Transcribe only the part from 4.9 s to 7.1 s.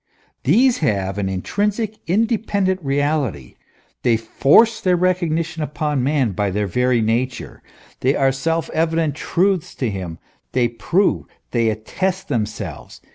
recognition upon man by their very